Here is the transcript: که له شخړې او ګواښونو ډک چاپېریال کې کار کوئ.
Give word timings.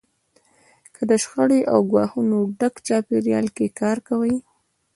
که 0.93 1.01
له 1.09 1.15
شخړې 1.23 1.59
او 1.73 1.79
ګواښونو 1.91 2.37
ډک 2.59 2.75
چاپېریال 2.87 3.47
کې 3.55 3.75
کار 3.79 3.97
کوئ. 4.07 4.35